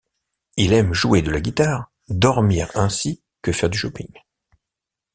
Il 0.57 0.73
aime 0.73 0.95
jouer 0.95 1.21
de 1.21 1.29
la 1.29 1.39
guitare, 1.41 1.91
dormir 2.09 2.71
ainsi 2.73 3.21
que 3.43 3.51
faire 3.51 3.69
du 3.69 3.77
shopping. 3.77 4.09